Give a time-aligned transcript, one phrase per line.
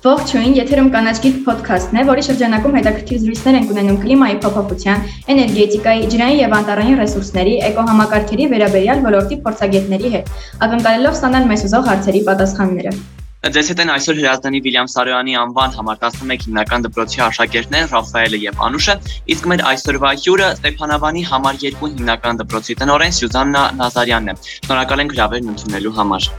[0.00, 5.02] Ողջույն, եթերում կանաչ գիտ ոդքասթն է, որի շրջանակում հետաքրքիր զրույցներ ենք ունենում կլիմայի փոփոխության,
[5.34, 10.30] էներգետիկայի, ջրային եւ անտառային ռեսուրսների, էկոհամակարգերի վերաբերյալ ոլորտի փորձագետների հետ,
[10.64, 12.94] ակնկալելով ստանալ մեզ ուզող հարցերի պատասխանները։
[13.40, 18.60] Ձեզ հետ են այսօր Հրազդանի Վիլյամ Սարոյանի անվան համար 11 հիմնական դպրոցի աշակերտներ Ռաֆայելը եւ
[18.68, 18.96] Անուշը,
[19.36, 25.16] իսկ մեր այսօրվա հյուրը Ստեփանավանի համար 2 հիմնական դպրոցի տնօրեն Սյուզաննա Նազարյանն է։ Շնորհակալ ենք
[25.16, 26.32] հրավերն ընդունելու համար։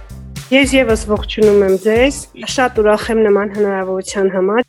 [0.52, 2.16] Ես եւս ողջունում եմ ձեզ։
[2.52, 4.64] Շատ ուրախ եմ նման հնարավորության համար։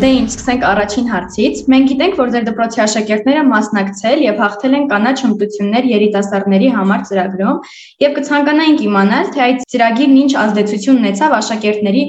[0.00, 4.86] Դե ինչ, սկսենք առաջին հարցից։ Մենք գիտենք, որ ձեր դպրոցի աշակերտները մասնակցել եւ հաղթել են
[4.94, 7.60] կանաչ հմտություններ երիտասարդների համար ծրագրում
[8.06, 12.06] եւ կցանկանայինք իմանալ, թե այդ ծրագիրն ինչ ազդեցություն ունեցավ աշակերտների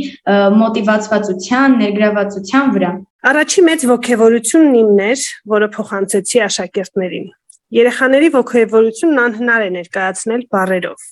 [0.63, 2.93] մոտիվացվածության, ներգրավվածության վրա։
[3.33, 5.27] Առաջի մեծ ողջավորությունն իմն էր,
[5.57, 7.27] որը փոխանցեցի աշակերտներին։
[7.75, 11.03] Երեխաների ոգևորությունն անհնար է ներկայացնել բառերով։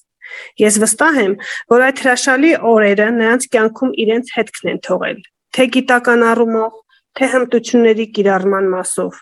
[0.62, 1.34] Ես վստահ եմ,
[1.74, 5.20] որ այդ հրաշալի օրերը նրանց կյանքում իրենց հետքն են թողել,
[5.58, 6.74] թե գիտական առումով,
[7.18, 9.22] թե հմտությունների կիրառման մասով,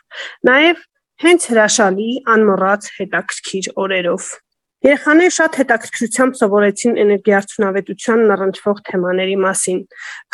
[0.50, 0.82] նաև
[1.26, 4.32] հենց հրաշալի, անմոռաց հետաքրքիր օրերով։
[4.86, 9.80] Երեխաները շատ հետաքրքրությամբ սովորեցին էներգիարդյունավետությանն առնչվող թեմաների մասին,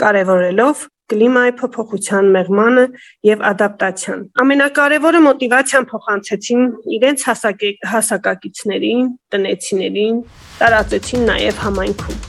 [0.02, 2.86] կարևորելով կլիմայի փոփոխության մեղմանը
[3.28, 6.64] եւ ադապտացիան։ Ամենակարևորը մոտիվացիան փոխանցեցին
[6.98, 7.26] իրենց
[7.92, 10.22] հասակակիցներին, տնեցիներին,
[10.62, 12.20] տարածեցին նաեւ համայնքում։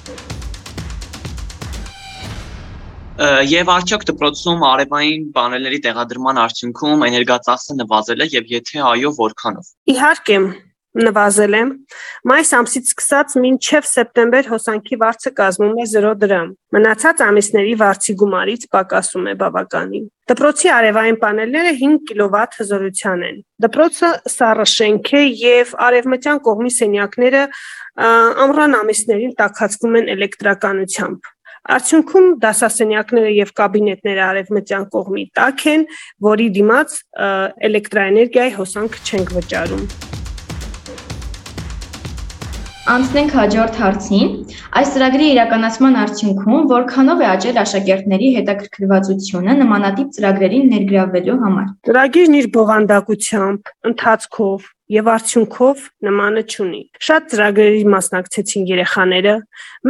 [3.53, 10.39] Եվ արդյոք դպրոցում արևային պանելների տեղադրման արդյունքում էներգածախսը նվազել է եւ եթե այո, որքանով։ Իհարկե,
[10.93, 11.63] նվազել է։
[12.29, 18.67] Մայիս ամսից սկսած մինչև սեպտեմբեր հոսանքի վարձը կազմում է 0 դրամ։ Մնացած ամիսների վարձի գումարից
[18.77, 25.75] պակասում է բավականին։ Դպրոցի արևային պանելները 5 կիլովատ հզորության են։ Դպրոցը սառը շենք է եւ
[25.89, 27.43] արևմտյան կողմի սենյակները
[28.47, 31.33] ամռան ամիսներին տաքացվում են էլեկտրականությամբ։
[31.73, 35.85] Արդյունքում դասասենյակները եւ կաբինետները արևմտյան կողմի տակ են,
[36.27, 36.97] որի դիմաց
[37.71, 39.87] էլեկտրաէներգիայի հոսանք չենք վճարում։
[42.83, 44.31] Անցնենք հաջորդ հարցին։
[44.79, 52.49] Այս ծրագրի իրականացման արդյունքում որքանով է աճել աշակերտների հետաքրքրվածությունը նմանատիպ ծրագրերին ներգրավվելու համար։ Ծրագիրն իր
[52.57, 54.67] բովանդակությամբ, ընթացքով
[54.99, 59.37] եւ արդյունքով նմանը չունի։ Շատ ծրագրերի մասնակցեցին երեխաները,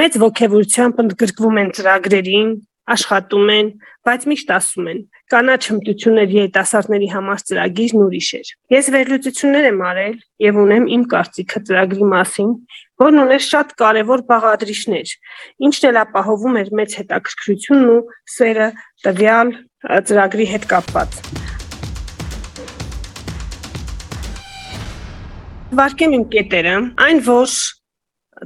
[0.03, 2.53] մեծ ողջավորությամբ ընդգրկվում են ծրագրերին,
[2.91, 3.69] աշխատում են,
[4.03, 5.01] բայց միշտ ասում են.
[5.33, 11.63] կանաչ հմտություններ երիտասարդների համար ծրագիրն ուրիշ էր։ Ես վերլուծություններ եմ արել եւ ունեմ իմ կարծիքը
[11.69, 12.51] ծրագրի մասին,
[13.03, 15.15] որն ուներ շատ կարևոր բաղադրիչներ,
[15.69, 18.03] ինչն էլ ապահովում էր մեծ հետաքրքրությունն ու
[18.37, 18.69] սերը
[19.07, 19.55] տվյալ
[20.13, 21.21] ծրագրի հետ կապված։
[25.73, 27.49] Վարկեն իմ կետերը, այն որ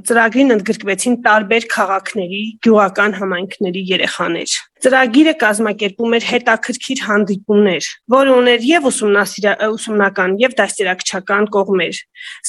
[0.05, 4.51] ծրագրին ընդգրկվեցին տարբեր քաղաքների, գյուղական համայնքների երեխաներ։
[4.85, 12.01] Ծրագիրը կազմակերպում էր հետաքրքիր հանդիպումներ, որը ուներ եւ ուսումնական եւ դաստիարակչական կողմեր,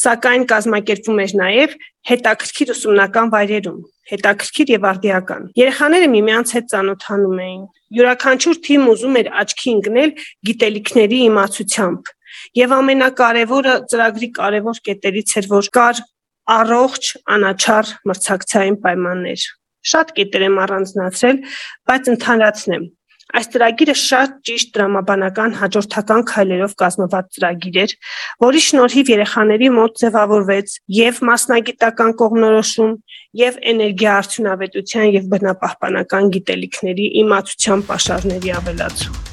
[0.03, 1.79] սակայն կազմակերպվում էր նաեւ
[2.09, 3.81] հետաքրքիր ուսումնական վայրերում,
[4.13, 7.65] հետաքրքիր եւ արդիական։ Երեխաները միմյանց հետ ծանոթանում էին։
[7.99, 10.15] Յուրաքանչյուր թիմ ուզում էր աչքի ընկնել
[10.49, 12.13] գիտելիքների իմացությամբ
[12.59, 16.01] Եվ ամենակարևորը ծրագրի կարևոր կետերից էր, որ կար
[16.55, 19.49] առողջ, անաչառ մրցակցային պայմաններ։
[19.89, 21.43] Շատ կետեր եմ առանձնացրել,
[21.89, 22.87] բայց ընդհանրացնեմ։
[23.39, 27.95] Այս ծրագիրը շատ ճիշտ դրամաբանական հաջորդական քայլերով կազմված ծրագիր էր,
[28.47, 32.99] որի շնորհիվ երեխաների մոտ ձևավորվեց եւ մասնագիտական կողմնորոշում,
[33.45, 39.28] եւ էներգիա արդյունավետության եւ բնապահպանական գիտելիքների իմացության pašարների ավելացում։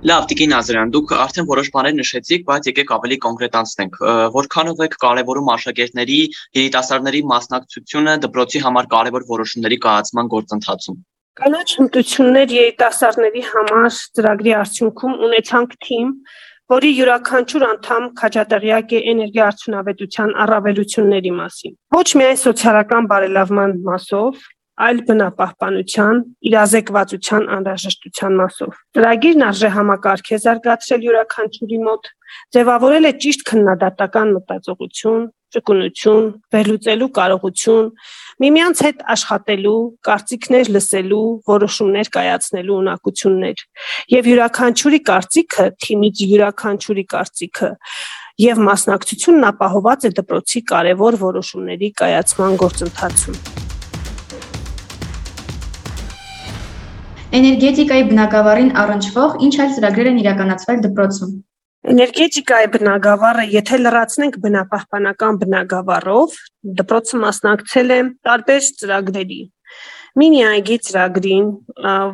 [0.00, 3.96] Լավ, Տիկին Ազարյան, դուք արդեն որոշ բաներ նշեցիք, բայց եկեք ավելի կոնկրետացնենք։
[4.32, 6.16] Որքանով եք կարևորում աշակերտների,
[6.56, 10.96] երիտասարդների մասնակցությունը դպրոցի համար կարևոր որոշումների կայացման գործընթացում։
[11.40, 16.14] Կանաչ հմտություններ երիտասարդների համար ծրագրի արդյունքում ունեցանք թիմ,
[16.70, 24.48] որի յուրաքանչյուր անդամ քաջատեղյակ է էներգիա արդյունավետության առավելությունների մասին։ Ոչ միայն սոցիալական բարելավման մասով,
[24.86, 32.08] այլ բնապահպանության, իրազեկվածության անհրաժեշտության մասով։ Ծրագիրն արժե համակարգ է զարգացրել յուրաքանչյուրի մոտ,
[32.54, 37.86] ձևավորել է ճիշտ քննադատական մտածողություն, ճկունություն, վերլուծելու կարողություն,
[38.44, 43.64] միմյանց հետ աշխատելու, կարծիքներ լսելու, որոշումներ կայացնելու ունակություններ։
[44.14, 47.70] Եվ յուրաքանչյուրի կարծիքը, թիմից յուրաքանչյուրի կարծիքը
[48.40, 53.59] եւ մասնակցությունն ապահոված է դպրոցի կարևոր որոշումների կայացման գործընթացում։
[57.30, 61.34] Էներգետիկայի բնագավառին առնչվող ինչ այլ ծրագրեր են իրականացվել դպրոցում։
[61.92, 66.34] Էներգետիկայի բնագավառը, եթե լրացնենք բնապահպանական բնագավառով,
[66.80, 69.40] դպրոցը մասնակցել է տարբեր ծրագրերի
[70.18, 71.44] մինի այգի ծրագրին,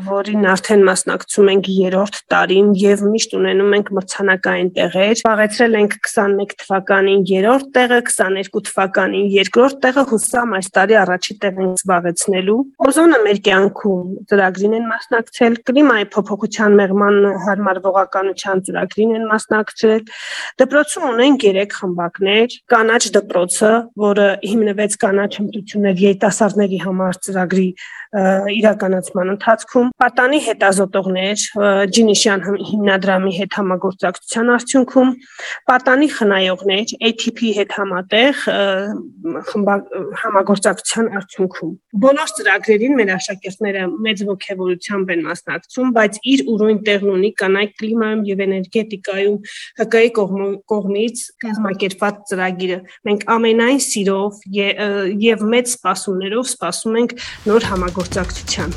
[0.06, 6.52] որին արդեն մասնակցում ենք երրորդ տարին եւ միշտ ունենում ենք մրցանակային տեղեր։ Զբաղեցրել ենք 21
[6.60, 13.20] թվականին երրորդ տեղը, 22 թվականին երկրորդ տեղը, հուսամ այս տարի առաջի տեղ ենք զբաղեցնելու։ Օզոնը
[13.26, 20.04] մեր կյանքում ծրագրին են մասնակցել, կլիմայի փոփոխության մեղման հարմարվողականության ծրագրին են մասնակցել։
[20.60, 23.72] Դպրոցում ունենք 3 խմբակներ՝ կանաչ դպրոցը,
[24.06, 27.68] որը հիմնվեց կանաչ հմտություններ երիտասարդների համար ծրագրի
[28.16, 31.42] իրականացման ընթացքում պատանի հետազոտողներ
[31.96, 35.10] Ջինիշյան հիմնադրամի հետ համագործակցության արդյունքում
[35.70, 38.44] պատանի խնայողներ ATP հետ համատեղ
[40.22, 41.72] համագործակցության արդյունքում
[42.06, 48.24] բոլոր ծրագրերին մեր աշակերտները մեծ ողջավորությամբ են մասնակցում բայց իր ուրույն տեղն ունի կանայք կլիմայում
[48.30, 49.38] եւ էներգետիկայում
[49.86, 52.78] ՀԿ-ի կողմից կազմակերպված ծրագիրը
[53.10, 54.40] մենք ամենայն սիրով
[55.26, 57.16] եւ մեծ սպասումներով սպասում ենք
[57.50, 58.70] նոր համագործակցության։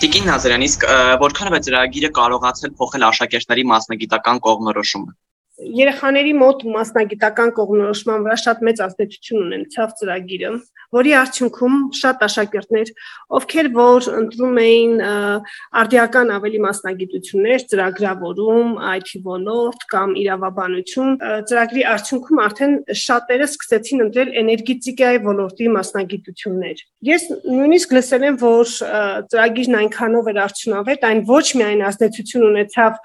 [0.00, 0.86] Տիկին Նազարյան, իսկ
[1.20, 5.12] որքանով է ծրագիրը կարողացել փոխել աշակերտների մասնագիտական կողմնորոշումը
[5.60, 10.50] երեխաների մոտ մասնագիտական կողմնորոշման վրա շատ մեծ ազդեցություն ունեցավ ծրագիրը,
[10.96, 12.92] որի արդյունքում շատ աշակերտներ,
[13.38, 14.94] ովքեր որ ընտրում էին
[15.80, 21.12] արդիական ավելի մասնագիտություններ, ծրագրավորում, IT ոլորտ կամ իրավաբանություն,
[21.50, 22.74] ծրագրի արդյունքում արդեն
[23.04, 28.74] շատերը սկսեցին ընտրել էներգետիկայի ոլորտի մասնագիտություններ։ Ես նույնիսկ լսել եմ, որ
[29.30, 32.98] ծրագիրն այնքանով էր արդյունավետ, այն ոչ միայն ազդեցություն ունեցավ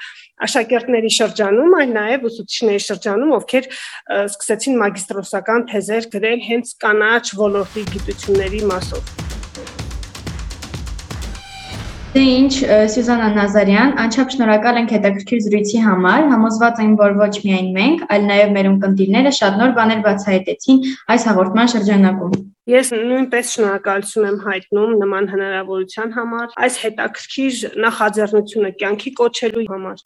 [0.44, 3.70] աշակերտների շրջանում, այլ նաև ուսուցիչների շրջանում, ովքեր
[4.26, 9.35] սկսեցին մագիստրոսական թեզեր գրել հենց կանաչ ոլորտի գիտությունների մասով։
[12.16, 12.54] Դե ինչ,
[12.94, 18.28] Սյուզանա Նազարյան, անչափ շնորհակալ ենք հետաքրքիր զրույցի համար։ Համոզված եմ, որ ոչ միայն մենք, այլ
[18.30, 20.80] նաև մեր ունկնդիրները շատ նոր բաներ բացահայտեցին
[21.12, 22.40] այս հաղորդման շրջանակում։
[22.72, 30.06] Ես նույնպես շնորհակալություն եմ հայտնում նման հնարավորության համար, այս հետաքրքիր նախաձեռնությունը կյանքի կոչելու համար։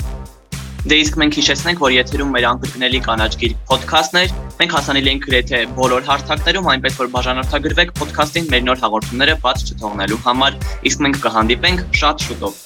[0.90, 5.26] Դե իսկ մենք հիշեցնենք, որ եթերում մեր անկրկնելի կանաչ գիրք ոդքասթն էր։ Մենք հասանելի ենք
[5.30, 10.58] գրեթե բոլոր հարթակներում, այնպես որ բաժանորդագրվեք ոդքասթին մեր նոր հաղորդումները բաց չթողնելու համար։
[10.92, 12.60] Իսկ մենք կհանդիպենք շատ շուտով։